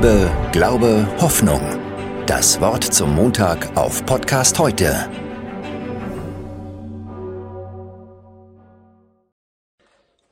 Liebe, 0.00 0.30
Glaube, 0.52 1.08
Hoffnung. 1.20 1.60
Das 2.26 2.60
Wort 2.60 2.84
zum 2.84 3.16
Montag 3.16 3.76
auf 3.76 4.06
Podcast 4.06 4.56
heute. 4.60 4.94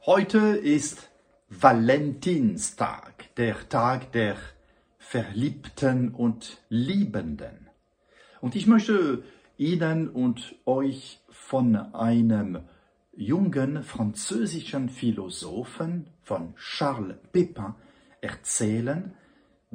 Heute 0.03 0.39
ist 0.39 1.11
Valentinstag, 1.49 3.35
der 3.35 3.69
Tag 3.69 4.13
der 4.13 4.37
Verliebten 4.99 6.15
und 6.15 6.63
Liebenden. 6.69 7.69
Und 8.41 8.55
ich 8.55 8.69
möchte 8.69 9.25
Ihnen 9.57 10.09
und 10.09 10.55
euch 10.65 11.19
von 11.29 11.75
einem 11.75 12.61
jungen 13.17 13.83
französischen 13.83 14.91
Philosophen, 14.91 16.07
von 16.23 16.55
Charles 16.55 17.17
Pépin, 17.33 17.75
erzählen, 18.21 19.13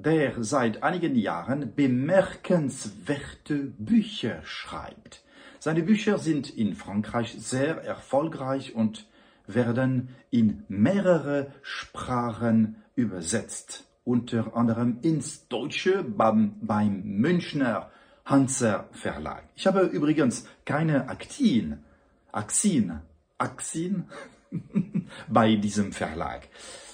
der 0.03 0.43
seit 0.43 0.83
einigen 0.83 1.15
Jahren 1.15 1.73
bemerkenswerte 1.75 3.55
Bücher 3.77 4.41
schreibt. 4.43 5.23
Seine 5.59 5.83
Bücher 5.83 6.17
sind 6.17 6.49
in 6.49 6.75
Frankreich 6.75 7.35
sehr 7.37 7.83
erfolgreich 7.83 8.73
und 8.75 9.07
werden 9.47 10.09
in 10.29 10.63
mehrere 10.67 11.51
Sprachen 11.61 12.77
übersetzt, 12.95 13.85
unter 14.03 14.55
anderem 14.55 14.99
ins 15.01 15.47
Deutsche 15.47 16.03
beim, 16.03 16.55
beim 16.61 17.03
Münchner 17.03 17.91
Hanser 18.25 18.89
Verlag. 18.91 19.43
Ich 19.55 19.67
habe 19.67 19.81
übrigens 19.81 20.45
keine 20.65 21.09
Aktien, 21.09 21.83
Aktien, 22.31 23.01
Aktien 23.37 24.09
bei 25.27 25.55
diesem 25.55 25.91
Verlag. 25.91 26.47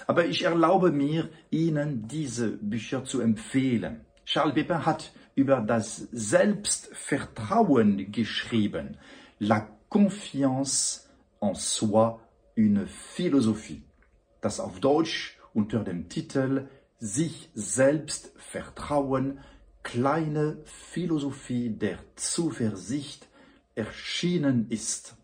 Aber 0.07 0.25
ich 0.25 0.43
erlaube 0.43 0.91
mir, 0.91 1.29
Ihnen 1.51 2.07
diese 2.07 2.51
Bücher 2.51 3.03
zu 3.03 3.19
empfehlen. 3.19 4.05
Charles 4.25 4.55
Pépin 4.55 4.85
hat 4.85 5.11
über 5.35 5.59
das 5.59 6.07
Selbstvertrauen 6.11 8.11
geschrieben. 8.11 8.97
La 9.39 9.67
confiance 9.89 11.09
en 11.41 11.53
soi, 11.53 12.19
une 12.55 12.87
philosophie. 12.87 13.83
Das 14.41 14.61
auf 14.61 14.79
Deutsch 14.79 15.37
unter 15.53 15.83
dem 15.83 16.09
Titel 16.09 16.67
Sich 16.99 17.51
selbst 17.53 18.31
vertrauen, 18.37 19.39
kleine 19.83 20.57
Philosophie 20.63 21.69
der 21.69 21.99
Zuversicht 22.15 23.27
erschienen 23.75 24.67
ist. 24.69 25.16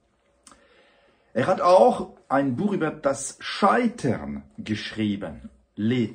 Er 1.34 1.48
hat 1.48 1.62
auch 1.62 2.16
ein 2.30 2.56
Buch 2.56 2.74
über 2.74 2.92
das 2.92 3.38
Scheitern 3.40 4.44
geschrieben. 4.60 5.50
Les, 5.76 6.14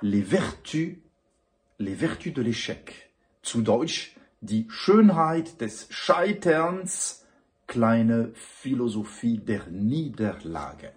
les 0.00 0.22
Vertus, 0.22 0.96
les 1.78 1.96
Vertus 1.96 2.32
de 2.32 2.44
l'échec. 2.44 2.92
Zu 3.42 3.62
Deutsch 3.62 4.14
die 4.40 4.66
Schönheit 4.70 5.60
des 5.60 5.88
Scheiterns, 5.90 7.26
kleine 7.66 8.30
Philosophie 8.34 9.38
der 9.38 9.66
Niederlage. 9.66 10.92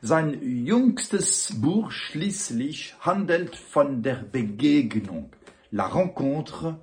Sein 0.00 0.40
jüngstes 0.42 1.60
Buch 1.60 1.90
schließlich 1.90 2.94
handelt 3.00 3.54
von 3.56 4.02
der 4.02 4.22
Begegnung. 4.22 5.30
La 5.70 5.88
rencontre, 5.88 6.78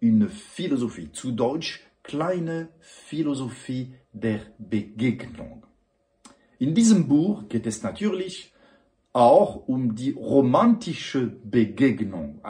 une 0.00 0.28
philosophie. 0.28 1.12
Zu 1.12 1.32
Deutsch 1.32 1.85
kleine 2.06 2.68
Philosophie 2.80 3.94
der 4.12 4.40
Begegnung. 4.58 5.64
In 6.58 6.74
diesem 6.74 7.08
Buch 7.08 7.48
geht 7.48 7.66
es 7.66 7.82
natürlich 7.82 8.54
auch 9.12 9.66
um 9.66 9.94
die 9.94 10.12
romantische 10.12 11.26
Begegnung. 11.26 12.40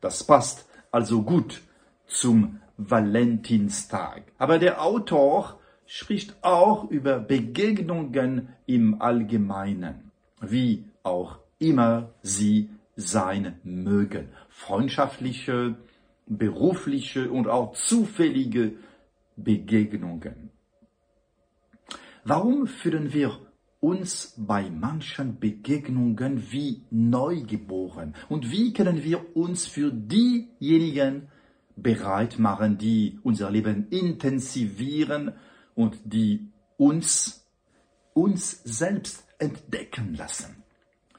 Das 0.00 0.24
passt 0.24 0.68
also 0.90 1.22
gut 1.22 1.62
zum 2.06 2.60
Valentinstag. 2.76 4.24
Aber 4.36 4.58
der 4.58 4.82
Autor 4.82 5.58
spricht 5.86 6.36
auch 6.42 6.90
über 6.90 7.18
Begegnungen 7.18 8.48
im 8.66 9.00
Allgemeinen, 9.00 10.12
wie 10.40 10.84
auch 11.02 11.38
immer 11.58 12.12
sie 12.22 12.68
sein 12.94 13.58
mögen. 13.64 14.28
Freundschaftliche, 14.50 15.76
berufliche 16.26 17.30
und 17.30 17.48
auch 17.48 17.72
zufällige 17.72 18.74
Begegnungen. 19.42 20.50
Warum 22.24 22.66
fühlen 22.66 23.12
wir 23.12 23.38
uns 23.80 24.34
bei 24.36 24.70
manchen 24.70 25.38
Begegnungen 25.38 26.50
wie 26.50 26.84
neugeboren? 26.90 28.14
Und 28.28 28.50
wie 28.50 28.72
können 28.72 29.04
wir 29.04 29.36
uns 29.36 29.66
für 29.66 29.92
diejenigen 29.92 31.28
bereit 31.76 32.38
machen, 32.38 32.76
die 32.76 33.18
unser 33.22 33.50
Leben 33.50 33.88
intensivieren 33.90 35.32
und 35.74 35.98
die 36.04 36.48
uns, 36.76 37.46
uns 38.14 38.62
selbst 38.64 39.24
entdecken 39.38 40.14
lassen? 40.14 40.64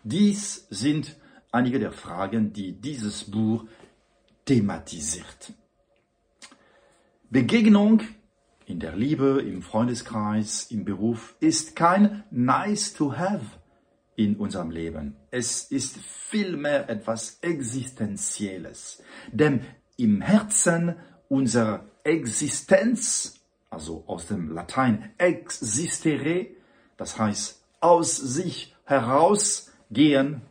Dies 0.03 0.67
sind 0.69 1.15
einige 1.51 1.79
der 1.79 1.91
Fragen, 1.91 2.53
die 2.53 2.73
dieses 2.73 3.23
Buch 3.23 3.65
thematisiert. 4.45 5.53
Begegnung 7.31 8.01
in 8.65 8.79
der 8.79 8.95
Liebe, 8.95 9.43
im 9.47 9.61
Freundeskreis, 9.61 10.71
im 10.71 10.83
Beruf 10.83 11.35
ist 11.39 11.75
kein 11.75 12.23
nice 12.31 12.95
to 12.95 13.15
have 13.15 13.45
in 14.15 14.35
unserem 14.35 14.71
Leben. 14.71 15.15
Es 15.29 15.65
ist 15.65 15.99
vielmehr 15.99 16.89
etwas 16.89 17.37
Existenzielles. 17.41 19.03
Denn 19.31 19.61
im 19.95 20.21
Herzen 20.21 20.95
unserer 21.27 21.85
Existenz, 22.03 23.39
also 23.69 24.03
aus 24.07 24.25
dem 24.25 24.49
Latein 24.49 25.11
existere, 25.19 26.47
das 26.97 27.19
heißt 27.19 27.63
aus 27.79 28.17
sich 28.17 28.75
herausgehen, 28.85 30.41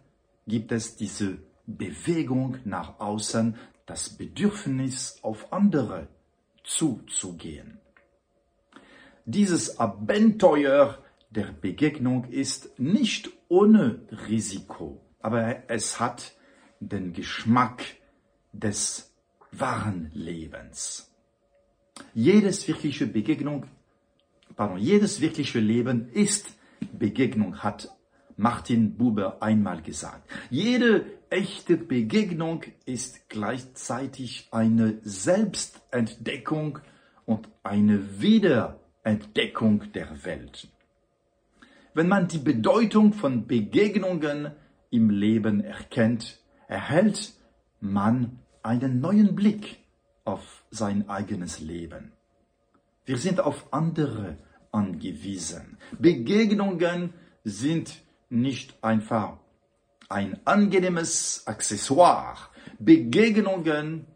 gibt 0.46 0.70
es 0.70 0.94
diese 0.94 1.38
Bewegung 1.66 2.58
nach 2.64 3.00
außen, 3.00 3.56
das 3.84 4.10
Bedürfnis 4.10 5.18
auf 5.22 5.52
andere 5.52 6.06
zuzugehen. 6.68 7.80
Dieses 9.24 9.78
Abenteuer 9.78 11.02
der 11.30 11.52
Begegnung 11.52 12.24
ist 12.30 12.78
nicht 12.78 13.30
ohne 13.48 14.02
Risiko, 14.28 15.00
aber 15.20 15.68
es 15.68 15.98
hat 15.98 16.36
den 16.80 17.12
Geschmack 17.12 17.84
des 18.52 19.14
wahren 19.50 20.10
Lebens. 20.14 21.10
Jedes 22.14 22.68
wirkliche 22.68 23.06
Begegnung, 23.06 23.66
pardon, 24.54 24.78
jedes 24.78 25.20
wirkliche 25.20 25.60
Leben 25.60 26.10
ist 26.12 26.56
Begegnung, 26.92 27.62
hat 27.62 27.90
Martin 28.38 28.96
Buber 28.96 29.42
einmal 29.42 29.82
gesagt. 29.82 30.30
Jede 30.48 31.04
echte 31.28 31.76
Begegnung 31.76 32.62
ist 32.86 33.28
gleichzeitig 33.28 34.46
eine 34.52 35.00
Selbstentdeckung 35.02 36.78
und 37.26 37.48
eine 37.64 38.20
Wiederentdeckung 38.20 39.92
der 39.92 40.24
Welt. 40.24 40.68
Wenn 41.94 42.06
man 42.06 42.28
die 42.28 42.38
Bedeutung 42.38 43.12
von 43.12 43.48
Begegnungen 43.48 44.52
im 44.90 45.10
Leben 45.10 45.60
erkennt, 45.60 46.38
erhält 46.68 47.34
man 47.80 48.38
einen 48.62 49.00
neuen 49.00 49.34
Blick 49.34 49.78
auf 50.24 50.64
sein 50.70 51.08
eigenes 51.08 51.58
Leben. 51.58 52.12
Wir 53.04 53.16
sind 53.16 53.40
auf 53.40 53.72
andere 53.72 54.38
angewiesen. 54.70 55.76
Begegnungen 55.98 57.14
sind 57.42 58.00
nicht 58.30 58.82
einfach 58.82 59.38
ein 60.08 60.38
angenehmes 60.46 61.46
Accessoire. 61.46 62.36
Begegnungen 62.78 64.06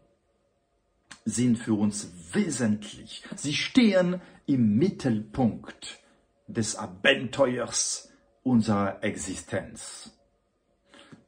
sind 1.25 1.57
für 1.57 1.73
uns 1.73 2.11
wesentlich. 2.33 3.23
Sie 3.35 3.53
stehen 3.53 4.21
im 4.45 4.75
Mittelpunkt 4.77 5.99
des 6.47 6.75
Abenteuers 6.75 8.11
unserer 8.43 9.03
Existenz. 9.03 10.11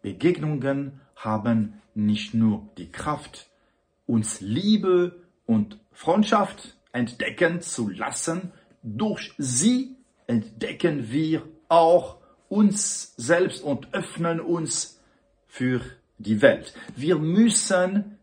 Begegnungen 0.02 1.02
haben 1.16 1.82
nicht 1.94 2.34
nur 2.34 2.70
die 2.78 2.92
Kraft, 2.92 3.50
uns 4.06 4.42
Liebe 4.42 5.24
und 5.46 5.80
Freundschaft 5.92 6.78
entdecken 6.92 7.62
zu 7.62 7.90
lassen, 7.90 8.52
durch 8.84 9.34
sie 9.38 9.96
entdecken 10.28 11.12
wir 11.12 11.48
auch 11.70 12.18
uns 12.50 13.14
selbst 13.18 13.64
und 13.64 13.94
öffnen 13.94 14.40
uns 14.40 15.02
für 15.48 15.82
die 16.18 16.42
Welt. 16.42 16.74
Wir 16.96 17.18
müssen 17.18 18.18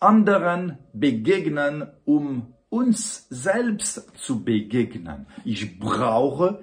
anderen 0.00 0.78
begegnen, 0.92 1.90
um 2.04 2.54
uns 2.68 3.26
selbst 3.30 4.18
zu 4.18 4.44
begegnen. 4.44 5.26
Ich 5.44 5.78
brauche 5.78 6.62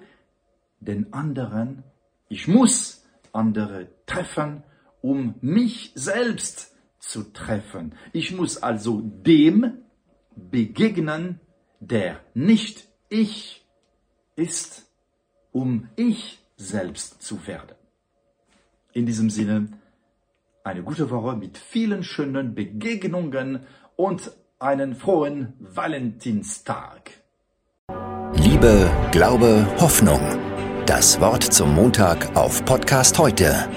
den 0.80 1.14
anderen, 1.14 1.84
ich 2.30 2.48
muss 2.48 3.06
andere 3.32 3.88
treffen, 4.06 4.64
um 5.02 5.36
mich 5.42 5.92
selbst 5.96 6.76
zu 7.00 7.24
treffen. 7.34 7.96
Ich 8.14 8.32
muss 8.32 8.58
also 8.58 9.02
dem 9.02 9.80
begegnen, 10.36 11.40
der 11.80 12.20
nicht 12.34 12.88
ich 13.10 13.66
ist, 14.36 14.90
um 15.52 15.90
ich 15.96 16.45
selbst 16.58 17.22
zu 17.22 17.46
werden. 17.48 17.76
In 18.94 19.06
diesem 19.06 19.30
Sinne, 19.30 19.70
eine 20.64 20.84
gute 20.84 21.10
Woche 21.10 21.36
mit 21.36 21.58
vielen 21.58 22.04
schönen 22.04 22.56
Begegnungen 22.56 23.60
und 23.96 24.32
einen 24.60 24.96
frohen 24.96 25.54
Valentinstag. 25.60 27.12
Liebe, 28.34 28.90
Glaube, 29.12 29.68
Hoffnung. 29.80 30.22
Das 30.86 31.20
Wort 31.20 31.44
zum 31.44 31.74
Montag 31.76 32.36
auf 32.36 32.64
Podcast 32.66 33.18
heute 33.18 33.68